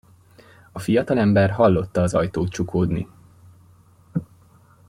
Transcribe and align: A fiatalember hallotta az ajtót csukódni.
A 0.71 0.79
fiatalember 0.79 1.51
hallotta 1.51 2.01
az 2.01 2.13
ajtót 2.13 2.49
csukódni. 2.49 3.07